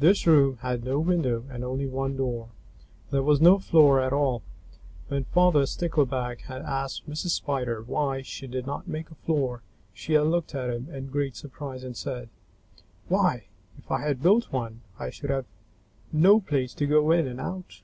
[0.00, 2.48] This room had no window and only one door.
[3.10, 4.42] There was no floor at all.
[5.08, 7.32] When Father Stickleback had asked Mrs.
[7.32, 9.60] Spider why she did not make a floor,
[9.92, 12.30] she had looked at him in great surprise and said,
[13.08, 15.44] "Why, if I had built one, I should have
[16.12, 17.82] no place to go in and out."